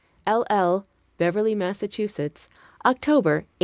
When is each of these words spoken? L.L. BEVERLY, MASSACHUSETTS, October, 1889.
L.L. 0.25 0.87
BEVERLY, 1.19 1.53
MASSACHUSETTS, 1.53 2.49
October, 2.83 3.45
1889. 3.45 3.47